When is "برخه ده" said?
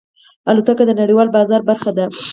1.69-2.05